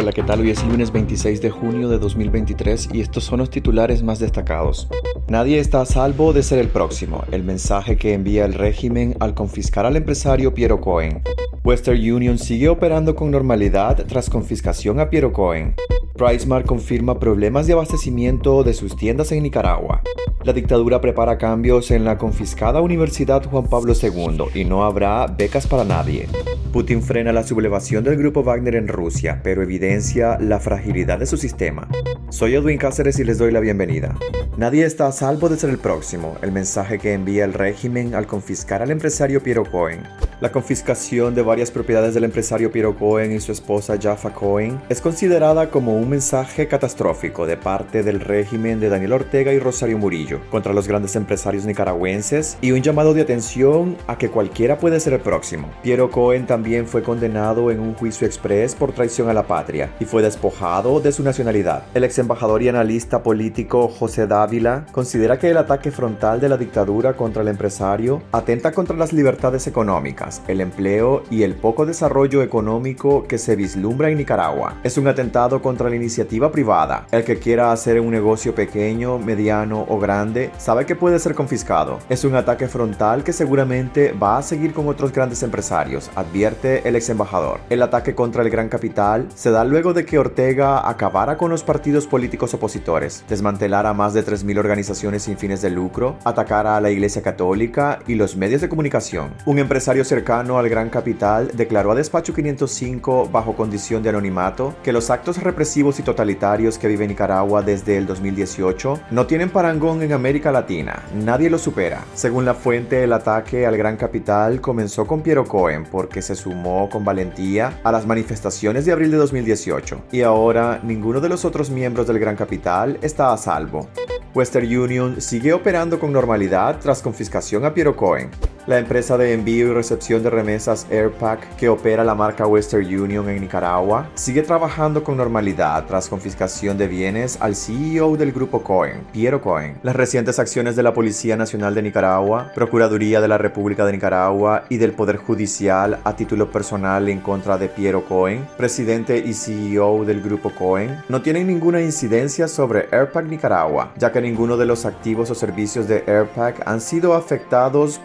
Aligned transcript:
Hola, 0.00 0.12
¿qué 0.12 0.22
tal? 0.22 0.40
Hoy 0.40 0.48
es 0.48 0.64
lunes 0.64 0.92
26 0.92 1.42
de 1.42 1.50
junio 1.50 1.90
de 1.90 1.98
2023 1.98 2.88
y 2.94 3.02
estos 3.02 3.22
son 3.22 3.40
los 3.40 3.50
titulares 3.50 4.02
más 4.02 4.18
destacados. 4.18 4.88
Nadie 5.28 5.58
está 5.58 5.82
a 5.82 5.84
salvo 5.84 6.32
de 6.32 6.42
ser 6.42 6.58
el 6.58 6.68
próximo, 6.68 7.22
el 7.30 7.42
mensaje 7.42 7.98
que 7.98 8.14
envía 8.14 8.46
el 8.46 8.54
régimen 8.54 9.14
al 9.20 9.34
confiscar 9.34 9.84
al 9.84 9.96
empresario 9.96 10.54
Piero 10.54 10.80
Cohen. 10.80 11.22
Western 11.64 11.98
Union 11.98 12.38
sigue 12.38 12.70
operando 12.70 13.14
con 13.14 13.30
normalidad 13.30 14.06
tras 14.06 14.30
confiscación 14.30 15.00
a 15.00 15.10
Piero 15.10 15.34
Cohen. 15.34 15.74
PriceMart 16.14 16.64
confirma 16.64 17.18
problemas 17.18 17.66
de 17.66 17.74
abastecimiento 17.74 18.64
de 18.64 18.72
sus 18.72 18.96
tiendas 18.96 19.32
en 19.32 19.42
Nicaragua. 19.42 20.00
La 20.44 20.54
dictadura 20.54 21.02
prepara 21.02 21.36
cambios 21.36 21.90
en 21.90 22.06
la 22.06 22.16
confiscada 22.16 22.80
Universidad 22.80 23.44
Juan 23.44 23.66
Pablo 23.66 23.92
II 23.92 24.44
y 24.54 24.64
no 24.64 24.82
habrá 24.82 25.26
becas 25.26 25.66
para 25.66 25.84
nadie. 25.84 26.26
Putin 26.72 27.02
frena 27.02 27.32
la 27.32 27.42
sublevación 27.42 28.04
del 28.04 28.16
grupo 28.16 28.44
Wagner 28.44 28.76
en 28.76 28.86
Rusia, 28.86 29.40
pero 29.42 29.62
evidencia 29.62 30.38
la 30.38 30.60
fragilidad 30.60 31.18
de 31.18 31.26
su 31.26 31.36
sistema. 31.36 31.88
Soy 32.28 32.54
Edwin 32.54 32.78
Cáceres 32.78 33.18
y 33.18 33.24
les 33.24 33.38
doy 33.38 33.50
la 33.50 33.58
bienvenida. 33.58 34.16
Nadie 34.60 34.84
está 34.84 35.06
a 35.06 35.12
salvo 35.12 35.48
de 35.48 35.56
ser 35.56 35.70
el 35.70 35.78
próximo, 35.78 36.36
el 36.42 36.52
mensaje 36.52 36.98
que 36.98 37.14
envía 37.14 37.46
el 37.46 37.54
régimen 37.54 38.14
al 38.14 38.26
confiscar 38.26 38.82
al 38.82 38.90
empresario 38.90 39.42
Piero 39.42 39.64
Cohen. 39.64 40.02
La 40.42 40.52
confiscación 40.52 41.34
de 41.34 41.40
varias 41.40 41.70
propiedades 41.70 42.12
del 42.12 42.24
empresario 42.24 42.70
Piero 42.70 42.94
Cohen 42.94 43.32
y 43.32 43.40
su 43.40 43.52
esposa 43.52 43.98
Jaffa 44.00 44.34
Cohen 44.34 44.80
es 44.90 45.00
considerada 45.00 45.70
como 45.70 45.96
un 45.96 46.10
mensaje 46.10 46.68
catastrófico 46.68 47.46
de 47.46 47.56
parte 47.56 48.02
del 48.02 48.20
régimen 48.20 48.80
de 48.80 48.90
Daniel 48.90 49.14
Ortega 49.14 49.52
y 49.52 49.58
Rosario 49.58 49.96
Murillo 49.96 50.40
contra 50.50 50.74
los 50.74 50.88
grandes 50.88 51.16
empresarios 51.16 51.64
nicaragüenses 51.64 52.58
y 52.60 52.72
un 52.72 52.82
llamado 52.82 53.14
de 53.14 53.22
atención 53.22 53.96
a 54.06 54.18
que 54.18 54.30
cualquiera 54.30 54.78
puede 54.78 55.00
ser 55.00 55.14
el 55.14 55.20
próximo. 55.20 55.70
Piero 55.82 56.10
Cohen 56.10 56.46
también 56.46 56.86
fue 56.86 57.02
condenado 57.02 57.70
en 57.70 57.80
un 57.80 57.94
juicio 57.94 58.26
express 58.26 58.74
por 58.74 58.92
traición 58.92 59.30
a 59.30 59.34
la 59.34 59.46
patria 59.46 59.90
y 60.00 60.06
fue 60.06 60.22
despojado 60.22 61.00
de 61.00 61.12
su 61.12 61.22
nacionalidad. 61.22 61.84
El 61.94 62.04
ex 62.04 62.18
embajador 62.18 62.62
y 62.62 62.68
analista 62.68 63.22
político 63.22 63.88
José 63.88 64.26
Dávila 64.50 64.84
considera 64.90 65.38
que 65.38 65.48
el 65.48 65.56
ataque 65.58 65.92
frontal 65.92 66.40
de 66.40 66.48
la 66.48 66.56
dictadura 66.56 67.12
contra 67.12 67.42
el 67.42 67.48
empresario 67.48 68.20
atenta 68.32 68.72
contra 68.72 68.96
las 68.96 69.12
libertades 69.12 69.68
económicas 69.68 70.42
el 70.48 70.60
empleo 70.60 71.22
y 71.30 71.44
el 71.44 71.54
poco 71.54 71.86
desarrollo 71.86 72.42
económico 72.42 73.28
que 73.28 73.38
se 73.38 73.54
vislumbra 73.54 74.10
en 74.10 74.18
Nicaragua. 74.18 74.74
Es 74.82 74.98
un 74.98 75.06
atentado 75.06 75.62
contra 75.62 75.88
la 75.88 75.94
iniciativa 75.94 76.50
privada. 76.50 77.06
El 77.12 77.22
que 77.22 77.38
quiera 77.38 77.70
hacer 77.70 78.00
un 78.00 78.10
negocio 78.10 78.52
pequeño, 78.52 79.18
mediano 79.18 79.86
o 79.88 80.00
grande 80.00 80.50
sabe 80.58 80.84
que 80.84 80.96
puede 80.96 81.20
ser 81.20 81.36
confiscado. 81.36 82.00
Es 82.08 82.24
un 82.24 82.34
ataque 82.34 82.66
frontal 82.66 83.22
que 83.22 83.32
seguramente 83.32 84.12
va 84.12 84.38
a 84.38 84.42
seguir 84.42 84.72
con 84.72 84.88
otros 84.88 85.12
grandes 85.12 85.44
empresarios, 85.44 86.10
advierte 86.16 86.88
el 86.88 86.96
ex 86.96 87.08
embajador. 87.10 87.60
El 87.70 87.82
ataque 87.82 88.16
contra 88.16 88.42
el 88.42 88.50
gran 88.50 88.68
capital 88.68 89.28
se 89.36 89.52
da 89.52 89.62
luego 89.62 89.94
de 89.94 90.04
que 90.04 90.18
Ortega 90.18 90.88
acabara 90.88 91.36
con 91.36 91.50
los 91.50 91.62
partidos 91.62 92.08
políticos 92.08 92.52
opositores, 92.54 93.24
desmantelara 93.28 93.92
más 93.94 94.12
de 94.12 94.24
3.000 94.30 94.58
organizaciones 94.58 95.24
sin 95.24 95.36
fines 95.36 95.60
de 95.62 95.70
lucro, 95.70 96.16
atacara 96.24 96.76
a 96.76 96.80
la 96.80 96.90
Iglesia 96.90 97.22
Católica 97.22 97.98
y 98.06 98.14
los 98.14 98.36
medios 98.36 98.60
de 98.60 98.68
comunicación. 98.68 99.34
Un 99.44 99.58
empresario 99.58 100.04
cercano 100.04 100.58
al 100.58 100.68
Gran 100.68 100.88
Capital 100.88 101.50
declaró 101.54 101.92
a 101.92 101.94
Despacho 101.94 102.32
505 102.32 103.28
bajo 103.30 103.56
condición 103.56 104.02
de 104.02 104.10
anonimato 104.10 104.74
que 104.82 104.92
los 104.92 105.10
actos 105.10 105.42
represivos 105.42 105.98
y 105.98 106.02
totalitarios 106.02 106.78
que 106.78 106.88
vive 106.88 107.08
Nicaragua 107.08 107.62
desde 107.62 107.96
el 107.96 108.06
2018 108.06 109.00
no 109.10 109.26
tienen 109.26 109.50
parangón 109.50 110.02
en 110.02 110.12
América 110.12 110.52
Latina, 110.52 111.02
nadie 111.14 111.50
lo 111.50 111.58
supera. 111.58 112.04
Según 112.14 112.44
la 112.44 112.54
fuente, 112.54 113.02
el 113.02 113.12
ataque 113.12 113.66
al 113.66 113.76
Gran 113.76 113.96
Capital 113.96 114.60
comenzó 114.60 115.06
con 115.06 115.22
Piero 115.22 115.44
Cohen 115.44 115.84
porque 115.84 116.22
se 116.22 116.36
sumó 116.36 116.88
con 116.88 117.04
valentía 117.04 117.80
a 117.82 117.90
las 117.90 118.06
manifestaciones 118.06 118.84
de 118.84 118.92
abril 118.92 119.10
de 119.10 119.16
2018 119.16 120.02
y 120.12 120.22
ahora 120.22 120.80
ninguno 120.82 121.20
de 121.20 121.28
los 121.28 121.44
otros 121.44 121.70
miembros 121.70 122.06
del 122.06 122.18
Gran 122.18 122.36
Capital 122.36 122.98
está 123.02 123.32
a 123.32 123.36
salvo. 123.36 123.88
Western 124.32 124.76
Union 124.76 125.20
sigue 125.20 125.52
operando 125.52 125.98
con 125.98 126.12
normalidad 126.12 126.78
tras 126.78 127.02
confiscación 127.02 127.64
a 127.64 127.74
Piero 127.74 127.96
Cohen. 127.96 128.30
La 128.70 128.78
empresa 128.78 129.18
de 129.18 129.32
envío 129.32 129.66
y 129.66 129.72
recepción 129.72 130.22
de 130.22 130.30
remesas 130.30 130.86
Airpack 130.92 131.56
que 131.56 131.68
opera 131.68 132.04
la 132.04 132.14
marca 132.14 132.46
Western 132.46 132.86
Union 132.86 133.28
en 133.28 133.40
Nicaragua 133.40 134.08
sigue 134.14 134.42
trabajando 134.42 135.02
con 135.02 135.16
normalidad 135.16 135.86
tras 135.86 136.08
confiscación 136.08 136.78
de 136.78 136.86
bienes 136.86 137.36
al 137.40 137.56
CEO 137.56 138.16
del 138.16 138.30
grupo 138.30 138.62
Cohen, 138.62 139.00
Piero 139.12 139.40
Cohen. 139.42 139.80
Las 139.82 139.96
recientes 139.96 140.38
acciones 140.38 140.76
de 140.76 140.84
la 140.84 140.94
Policía 140.94 141.36
Nacional 141.36 141.74
de 141.74 141.82
Nicaragua, 141.82 142.52
Procuraduría 142.54 143.20
de 143.20 143.26
la 143.26 143.38
República 143.38 143.84
de 143.84 143.90
Nicaragua 143.90 144.62
y 144.68 144.76
del 144.76 144.92
Poder 144.92 145.16
Judicial 145.16 145.98
a 146.04 146.14
título 146.14 146.52
personal 146.52 147.08
en 147.08 147.18
contra 147.18 147.58
de 147.58 147.66
Piero 147.66 148.04
Cohen, 148.04 148.46
presidente 148.56 149.18
y 149.18 149.34
CEO 149.34 150.04
del 150.04 150.22
grupo 150.22 150.50
Cohen, 150.50 150.96
no 151.08 151.22
tienen 151.22 151.48
ninguna 151.48 151.80
incidencia 151.80 152.46
sobre 152.46 152.86
Airpack 152.92 153.26
Nicaragua, 153.26 153.94
ya 153.96 154.12
que 154.12 154.20
ninguno 154.20 154.56
de 154.56 154.66
los 154.66 154.86
activos 154.86 155.28
o 155.28 155.34
servicios 155.34 155.88
de 155.88 156.04
Airpack 156.06 156.62
han 156.68 156.80
sido 156.80 157.14
afectados 157.14 157.98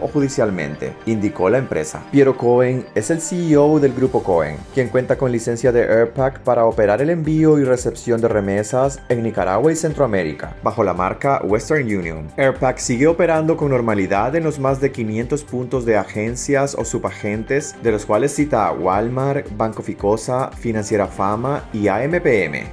o 0.00 0.08
judicialmente, 0.08 0.92
indicó 1.06 1.50
la 1.50 1.58
empresa. 1.58 2.02
Piero 2.10 2.36
Cohen 2.36 2.86
es 2.94 3.10
el 3.10 3.20
CEO 3.20 3.80
del 3.80 3.92
grupo 3.92 4.22
Cohen, 4.22 4.56
quien 4.74 4.88
cuenta 4.88 5.18
con 5.18 5.32
licencia 5.32 5.72
de 5.72 5.82
Airpack 5.82 6.40
para 6.40 6.64
operar 6.64 7.02
el 7.02 7.10
envío 7.10 7.58
y 7.58 7.64
recepción 7.64 8.20
de 8.20 8.28
remesas 8.28 9.00
en 9.08 9.22
Nicaragua 9.22 9.72
y 9.72 9.76
Centroamérica, 9.76 10.54
bajo 10.62 10.84
la 10.84 10.94
marca 10.94 11.40
Western 11.44 11.84
Union. 11.84 12.28
Airpack 12.36 12.78
sigue 12.78 13.06
operando 13.06 13.56
con 13.56 13.70
normalidad 13.70 14.36
en 14.36 14.44
los 14.44 14.58
más 14.58 14.80
de 14.80 14.92
500 14.92 15.42
puntos 15.44 15.84
de 15.84 15.96
agencias 15.96 16.76
o 16.78 16.84
subagentes, 16.84 17.74
de 17.82 17.92
los 17.92 18.06
cuales 18.06 18.34
cita 18.34 18.70
Walmart, 18.72 19.46
Banco 19.56 19.82
Ficosa, 19.82 20.50
Financiera 20.52 21.06
Fama 21.06 21.64
y 21.72 21.88
AMPM. 21.88 22.66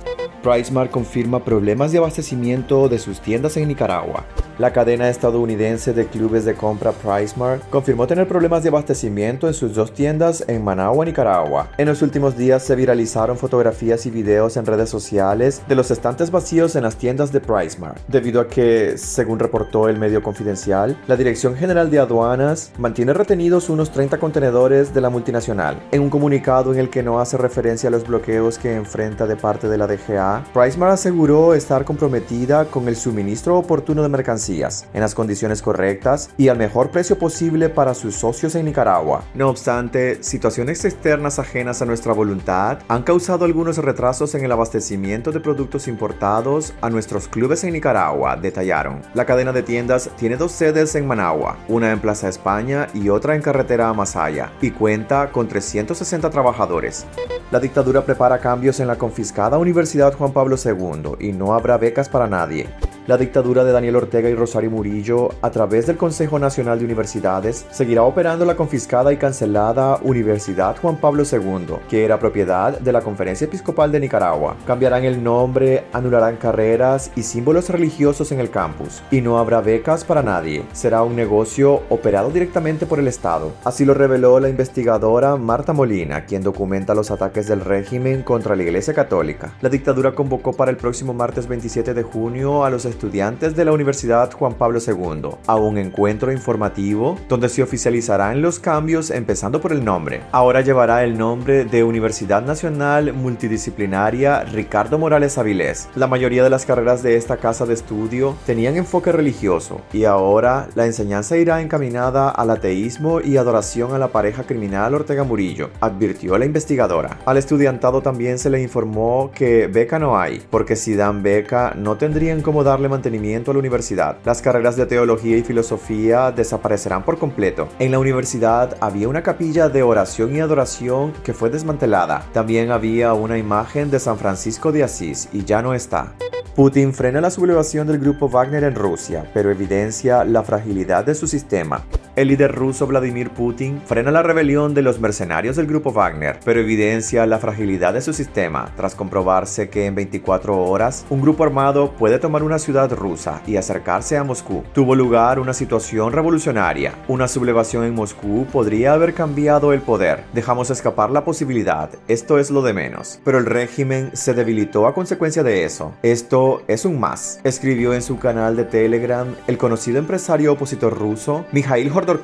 PriceMart 0.44 0.90
confirma 0.90 1.44
problemas 1.44 1.91
de 1.91 1.97
abastecimiento 1.97 2.88
de 2.88 3.00
sus 3.00 3.20
tiendas 3.20 3.58
en 3.58 3.68
Nicaragua. 3.68 4.26
La 4.59 4.74
cadena 4.74 5.08
estadounidense 5.08 5.94
de 5.94 6.08
clubes 6.08 6.44
de 6.44 6.53
compra 6.53 6.92
PriceMart 6.92 7.70
confirmó 7.70 8.08
tener 8.08 8.28
problemas 8.28 8.62
de 8.62 8.68
abastecimiento 8.68 9.47
en 9.47 9.53
sus 9.53 9.74
dos 9.74 9.94
tiendas 9.94 10.44
en 10.50 10.66
Managua, 10.66 11.06
Nicaragua. 11.06 11.70
En 11.78 11.88
los 11.88 12.02
últimos 12.02 12.36
días 12.36 12.62
se 12.62 12.75
viralizaron 12.75 13.38
fotografías 13.38 14.06
y 14.06 14.12
videos 14.12 14.58
en 14.58 14.66
redes 14.66 14.90
sociales 14.90 15.62
de 15.70 15.75
los 15.75 15.92
estantes 15.92 16.30
vacíos 16.30 16.75
en 16.75 16.84
las 16.84 16.97
tiendas 16.97 17.31
de 17.31 17.40
PriceMart, 17.40 18.00
debido 18.09 18.42
a 18.42 18.50
que, 18.50 18.97
según 18.97 19.40
reportó 19.40 19.88
el 19.88 19.97
medio 19.97 20.22
confidencial, 20.22 20.97
la 21.08 21.16
Dirección 21.16 21.56
General 21.56 21.90
de 21.90 22.00
Aduanas 22.00 22.74
mantiene 22.78 23.14
retenidos 23.14 23.70
unos 23.70 23.91
30 23.91 24.18
contenedores 24.18 24.94
de 24.94 25.00
la 25.00 25.09
multinacional. 25.09 25.81
En 25.94 26.02
un 26.02 26.09
comunicado 26.09 26.74
en 26.74 26.80
el 26.80 26.90
que 26.90 27.02
no 27.02 27.22
hace 27.22 27.38
referencia 27.38 27.88
a 27.88 27.91
los 27.94 28.06
bloqueos 28.06 28.58
que 28.58 28.76
enfrenta 28.76 29.26
de 29.26 29.38
parte 29.38 29.70
de 29.70 29.78
la 29.78 29.88
DGA, 29.88 30.44
PriceMart 30.53 30.96
aseguró 30.96 31.53
estar 31.53 31.86
comprometida 31.86 32.66
con 32.66 32.90
el 32.90 32.97
suministro 32.97 33.58
oportuno 33.58 34.03
de 34.03 34.09
mercancías 34.09 34.48
en 34.49 35.01
las 35.01 35.13
condiciones 35.13 35.61
correctas 35.61 36.31
y 36.37 36.47
al 36.47 36.57
mejor 36.57 36.89
precio 36.89 37.19
posible 37.19 37.69
para 37.69 37.93
sus 37.93 38.15
socios 38.15 38.55
en 38.55 38.65
Nicaragua. 38.65 39.23
No 39.35 39.47
obstante, 39.49 40.23
situaciones 40.23 40.83
externas 40.85 41.37
ajenas 41.37 41.81
a 41.81 41.85
nuestra 41.85 42.13
voluntad 42.13 42.79
han 42.87 43.03
causado 43.03 43.45
algunos 43.45 43.77
retrasos 43.77 44.33
en 44.33 44.43
el 44.43 44.51
abastecimiento 44.51 45.31
de 45.31 45.39
productos 45.39 45.87
importados 45.87 46.73
a 46.81 46.89
nuestros 46.89 47.27
clubes 47.27 47.63
en 47.63 47.73
Nicaragua, 47.73 48.37
detallaron. 48.37 49.01
La 49.13 49.25
cadena 49.25 49.51
de 49.51 49.61
tiendas 49.61 50.09
tiene 50.17 50.35
dos 50.35 50.51
sedes 50.51 50.95
en 50.95 51.05
Managua, 51.05 51.57
una 51.67 51.91
en 51.91 51.99
Plaza 51.99 52.27
España 52.27 52.87
y 52.95 53.09
otra 53.09 53.35
en 53.35 53.43
Carretera 53.43 53.93
Masaya, 53.93 54.51
y 54.61 54.71
cuenta 54.71 55.31
con 55.31 55.47
360 55.47 56.29
trabajadores. 56.31 57.05
La 57.51 57.59
dictadura 57.59 58.03
prepara 58.03 58.39
cambios 58.39 58.79
en 58.79 58.87
la 58.87 58.97
confiscada 58.97 59.59
Universidad 59.59 60.13
Juan 60.16 60.33
Pablo 60.33 60.55
II 60.63 61.16
y 61.19 61.33
no 61.33 61.53
habrá 61.53 61.77
becas 61.77 62.09
para 62.09 62.27
nadie. 62.27 62.67
La 63.09 63.18
dictadura 63.18 63.64
de 63.64 63.72
Daniel 63.72 63.96
Ortega 63.96 64.30
y 64.30 64.36
Rosario 64.36 64.70
Murillo, 64.70 65.30
a 65.42 65.50
través 65.50 65.88
del 65.88 65.97
Consejo 65.97 66.38
Nacional 66.38 66.78
de 66.78 66.86
Universidades, 66.86 67.66
seguirá 67.72 68.03
operando 68.03 68.46
la 68.46 68.56
confiscada 68.56 69.12
y 69.12 69.18
cancelada 69.18 69.97
Universidad 70.03 70.78
Juan 70.80 70.97
Pablo 70.97 71.24
II, 71.24 71.78
que 71.90 72.06
era 72.06 72.20
propiedad 72.20 72.80
de 72.80 72.92
la 72.92 73.02
Conferencia 73.02 73.46
Episcopal 73.46 73.92
de 73.92 74.00
Nicaragua. 74.00 74.58
Cambiarán 74.67 75.06
el 75.06 75.23
nombre, 75.23 75.85
anularán 75.91 76.38
carreras 76.38 77.11
y 77.16 77.23
símbolos 77.23 77.70
religiosos 77.70 78.32
en 78.32 78.41
el 78.41 78.52
campus, 78.52 79.02
y 79.09 79.22
no 79.22 79.40
habrá 79.40 79.62
becas 79.62 80.05
para 80.05 80.22
nadie. 80.22 80.64
Será 80.72 81.02
un 81.02 81.16
negocio 81.16 81.82
operado 81.90 82.29
directamente 82.29 82.85
por 82.85 83.00
el 83.00 83.08
Estado. 83.08 83.53
Así 83.64 83.85
lo 83.85 83.96
reveló 83.96 84.40
la 84.40 84.50
investigadora 84.50 85.35
Marta 85.35 85.73
Molina, 85.73 86.28
quien 86.28 86.44
documenta 86.44 86.94
los 86.94 87.09
ataques 87.09 87.47
del 87.47 87.62
régimen 87.62 88.22
contra 88.22 88.55
la 88.55 88.62
Iglesia 88.62 88.94
Católica. 88.94 89.55
La 89.62 89.70
dictadura 89.70 90.14
convocó 90.14 90.53
para 90.53 90.70
el 90.70 90.78
próximo 90.78 91.16
martes 91.16 91.47
27 91.47 91.96
de 91.96 92.03
junio 92.03 92.64
a 92.64 92.70
los 92.70 92.85
estudiantes 92.99 93.55
de 93.55 93.63
la 93.63 93.72
Universidad 93.72 94.29
Juan 94.34 94.55
Pablo 94.55 94.79
II 94.85 95.29
a 95.47 95.55
un 95.55 95.78
encuentro 95.78 96.34
informativo 96.34 97.17
donde 97.29 97.47
se 97.47 97.63
oficializarán 97.63 98.41
los 98.41 98.59
cambios 98.59 99.09
empezando 99.09 99.61
por 99.61 99.72
el 99.72 99.85
nombre. 99.85 100.19
Ahora 100.34 100.59
llevará 100.59 101.05
el 101.05 101.17
nombre 101.17 101.63
de 101.63 101.85
Universidad 101.85 102.41
Nacional 102.41 103.13
Multidisciplinaria 103.13 104.43
Ricardo 104.43 104.99
Morales 104.99 105.37
Avilés. 105.37 105.87
La 105.96 106.07
mayoría 106.07 106.43
de 106.43 106.49
las 106.49 106.66
carreras 106.66 107.01
de 107.01 107.16
esta 107.16 107.37
casa 107.37 107.66
de 107.66 107.75
estudio 107.75 108.35
tenían 108.46 108.75
enfoque 108.75 109.13
religioso 109.13 109.79
y 109.93 110.03
ahora 110.03 110.67
la 110.75 110.85
enseñanza 110.85 111.37
irá 111.37 111.61
encaminada 111.61 112.29
al 112.29 112.49
ateísmo 112.49 113.22
y 113.22 113.37
adoración 113.37 113.93
a 113.93 113.97
la 113.97 114.09
pareja 114.09 114.43
criminal 114.43 114.93
Ortega 114.93 115.23
Murillo, 115.23 115.69
advirtió 115.79 116.37
la 116.37 116.45
investigadora. 116.45 117.17
Al 117.25 117.37
estudiantado 117.37 118.02
también 118.02 118.40
se 118.40 118.49
le 118.49 118.61
informó 118.61 119.31
que 119.34 119.67
beca 119.67 119.99
no 119.99 120.19
hay, 120.19 120.41
porque 120.49 120.75
si 120.75 120.95
dan 120.95 121.23
beca 121.23 121.73
no 121.78 121.95
tendrían 121.95 122.41
cómo 122.41 122.66
darle 122.66 122.89
mantenimiento 122.90 123.52
a 123.52 123.53
la 123.53 123.59
universidad. 123.59 124.18
Las 124.26 124.41
carreras 124.41 124.76
de 124.76 124.86
teología 124.86 125.38
y 125.38 125.44
filosofía 125.44 126.32
desaparecerán 126.32 127.03
por 127.03 127.18
completo. 127.18 127.70
En 127.80 127.91
la 127.91 128.00
universidad 128.00 128.76
había 128.82 129.08
una 129.08 129.24
capilla 129.24 129.70
de 129.70 129.84
oración 129.84 130.36
y 130.36 130.40
adoración 130.40 131.14
que 131.24 131.34
fue 131.34 131.50
desmantelada. 131.50 132.26
También 132.34 132.72
había 132.72 133.14
una 133.14 133.38
imagen 133.38 133.90
de 133.90 134.00
San 134.00 134.18
Francisco 134.18 134.72
de 134.72 134.84
Asís 134.84 135.30
y 135.32 135.46
ya 135.46 135.62
no 135.62 135.74
está. 135.74 136.16
Putin 136.59 136.94
frena 136.94 137.22
la 137.22 137.32
sublevación 137.32 137.88
del 137.88 138.00
grupo 138.00 138.28
Wagner 138.28 138.66
en 138.66 138.76
Rusia, 138.76 139.23
pero 139.34 139.50
evidencia 139.50 140.26
la 140.26 140.44
fragilidad 140.44 141.06
de 141.06 141.16
su 141.16 141.26
sistema. 141.26 141.85
El 142.17 142.28
líder 142.28 142.53
ruso 142.53 142.85
Vladimir 142.85 143.29
Putin 143.29 143.82
frena 143.85 144.11
la 144.11 144.23
rebelión 144.23 144.73
de 144.73 144.82
los 144.82 145.00
mercenarios 145.00 145.56
del 145.56 145.67
grupo 145.67 145.94
Wagner, 145.94 146.38
pero 146.44 146.59
evidencia 146.59 147.26
la 147.26 147.40
fragilidad 147.40 147.94
de 147.94 148.02
su 148.02 148.11
sistema 148.11 148.73
tras 148.76 148.94
comprobarse 148.94 149.70
que 149.70 149.85
en 149.85 149.96
24 149.96 150.58
horas 150.58 151.06
un 151.09 151.22
grupo 151.22 151.46
armado 151.46 151.96
puede 151.96 152.20
tomar 152.20 152.44
una 152.44 152.59
ciudad 152.59 152.91
rusa 152.91 153.41
y 153.47 153.55
acercarse 153.55 154.17
a 154.17 154.26
Moscú. 154.26 154.64
Tuvo 154.73 154.96
lugar 154.96 155.40
una 155.40 155.53
situación 155.53 156.12
revolucionaria. 156.12 156.94
Una 157.08 157.29
sublevación 157.29 157.85
en 157.85 157.96
Moscú 157.96 158.46
podría 158.52 158.91
haber 158.91 159.14
cambiado 159.14 159.72
el 159.72 159.79
poder. 159.79 160.26
Dejamos 160.34 160.72
escapar 160.72 161.12
la 161.12 161.23
posibilidad, 161.23 161.90
esto 162.09 162.38
es 162.38 162.52
lo 162.52 162.62
de 162.64 162.73
menos. 162.73 163.22
Pero 163.23 163.38
el 163.38 163.46
régimen 163.46 164.09
se 164.12 164.34
debilitó 164.34 164.88
a 164.88 164.94
consecuencia 164.94 165.41
de 165.41 165.64
eso. 165.64 165.94
Esto 166.03 166.48
es 166.67 166.85
un 166.85 166.99
más, 166.99 167.40
escribió 167.43 167.93
en 167.93 168.01
su 168.01 168.19
canal 168.19 168.55
de 168.55 168.63
Telegram 168.63 169.28
el 169.47 169.57
conocido 169.57 169.97
empresario 169.99 170.53
opositor 170.53 170.97
ruso 170.97 171.46
Mikhail 171.51 171.91
Hordor 171.91 172.19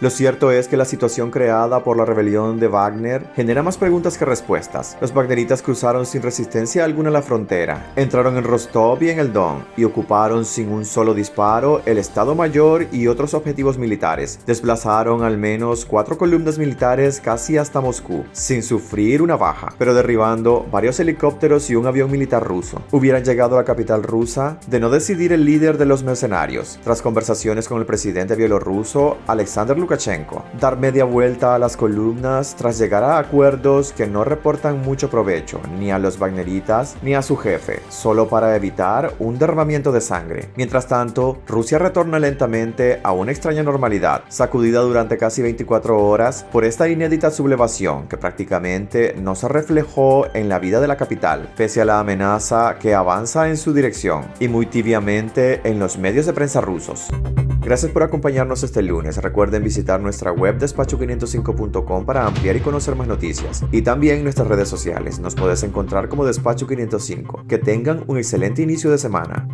lo 0.00 0.10
cierto 0.10 0.50
es 0.50 0.68
que 0.68 0.76
la 0.76 0.84
situación 0.84 1.30
creada 1.30 1.84
por 1.84 1.96
la 1.96 2.04
rebelión 2.04 2.58
de 2.58 2.68
Wagner 2.68 3.26
genera 3.34 3.62
más 3.62 3.76
preguntas 3.76 4.16
que 4.16 4.24
respuestas. 4.24 4.96
Los 5.00 5.14
wagneritas 5.14 5.62
cruzaron 5.62 6.06
sin 6.06 6.22
resistencia 6.22 6.84
alguna 6.84 7.10
la 7.10 7.22
frontera, 7.22 7.92
entraron 7.96 8.36
en 8.36 8.44
Rostov 8.44 9.02
y 9.02 9.10
en 9.10 9.18
el 9.18 9.32
Don 9.32 9.64
y 9.76 9.84
ocuparon 9.84 10.44
sin 10.44 10.70
un 10.70 10.84
solo 10.84 11.12
disparo 11.12 11.82
el 11.86 11.98
Estado 11.98 12.34
Mayor 12.34 12.86
y 12.92 13.08
otros 13.08 13.34
objetivos 13.34 13.78
militares. 13.78 14.40
Desplazaron 14.46 15.22
al 15.22 15.38
menos 15.38 15.84
cuatro 15.84 16.16
columnas 16.16 16.58
militares 16.58 17.20
casi 17.20 17.56
hasta 17.56 17.80
Moscú, 17.80 18.24
sin 18.32 18.62
sufrir 18.62 19.22
una 19.22 19.36
baja, 19.36 19.74
pero 19.78 19.92
derribando 19.92 20.66
varios 20.70 20.98
helicópteros 21.00 21.68
y 21.70 21.74
un 21.74 21.86
avión 21.86 22.10
militar 22.10 22.42
ruso. 22.42 22.80
Hubieran 22.90 23.24
llegado 23.24 23.58
a 23.58 23.61
la 23.62 23.66
capital 23.66 24.02
rusa 24.02 24.58
de 24.66 24.80
no 24.80 24.90
decidir 24.90 25.32
el 25.32 25.44
líder 25.44 25.78
de 25.78 25.86
los 25.86 26.02
mercenarios. 26.02 26.80
Tras 26.82 27.00
conversaciones 27.00 27.68
con 27.68 27.78
el 27.78 27.86
presidente 27.86 28.34
bielorruso, 28.34 29.18
Alexander 29.28 29.78
Lukashenko, 29.78 30.44
dar 30.58 30.76
media 30.76 31.04
vuelta 31.04 31.54
a 31.54 31.60
las 31.60 31.76
columnas 31.76 32.56
tras 32.56 32.76
llegar 32.76 33.04
a 33.04 33.18
acuerdos 33.18 33.92
que 33.92 34.08
no 34.08 34.24
reportan 34.24 34.82
mucho 34.82 35.08
provecho 35.08 35.60
ni 35.78 35.92
a 35.92 36.00
los 36.00 36.18
wagneritas 36.18 36.96
ni 37.02 37.14
a 37.14 37.22
su 37.22 37.36
jefe, 37.36 37.78
solo 37.88 38.26
para 38.28 38.56
evitar 38.56 39.14
un 39.20 39.38
derramamiento 39.38 39.92
de 39.92 40.00
sangre. 40.00 40.50
Mientras 40.56 40.88
tanto, 40.88 41.38
Rusia 41.46 41.78
retorna 41.78 42.18
lentamente 42.18 42.98
a 43.04 43.12
una 43.12 43.30
extraña 43.30 43.62
normalidad, 43.62 44.24
sacudida 44.28 44.80
durante 44.80 45.18
casi 45.18 45.40
24 45.40 46.04
horas 46.04 46.44
por 46.50 46.64
esta 46.64 46.88
inédita 46.88 47.30
sublevación 47.30 48.08
que 48.08 48.16
prácticamente 48.16 49.14
no 49.20 49.36
se 49.36 49.46
reflejó 49.46 50.26
en 50.34 50.48
la 50.48 50.58
vida 50.58 50.80
de 50.80 50.88
la 50.88 50.96
capital, 50.96 51.52
pese 51.56 51.80
a 51.80 51.84
la 51.84 52.00
amenaza 52.00 52.76
que 52.80 52.94
avanza 52.94 53.48
en 53.48 53.51
su 53.56 53.72
dirección 53.72 54.26
y 54.40 54.48
muy 54.48 54.66
tibiamente 54.66 55.60
en 55.68 55.78
los 55.78 55.98
medios 55.98 56.26
de 56.26 56.32
prensa 56.32 56.60
rusos. 56.60 57.08
Gracias 57.60 57.92
por 57.92 58.02
acompañarnos 58.02 58.64
este 58.64 58.82
lunes. 58.82 59.16
Recuerden 59.18 59.62
visitar 59.62 60.00
nuestra 60.00 60.32
web 60.32 60.58
despacho505.com 60.58 62.04
para 62.04 62.26
ampliar 62.26 62.56
y 62.56 62.60
conocer 62.60 62.96
más 62.96 63.06
noticias. 63.06 63.64
Y 63.70 63.82
también 63.82 64.24
nuestras 64.24 64.48
redes 64.48 64.68
sociales. 64.68 65.20
Nos 65.20 65.36
puedes 65.36 65.62
encontrar 65.62 66.08
como 66.08 66.24
Despacho 66.24 66.66
505. 66.66 67.44
Que 67.48 67.58
tengan 67.58 68.04
un 68.08 68.18
excelente 68.18 68.62
inicio 68.62 68.90
de 68.90 68.98
semana. 68.98 69.46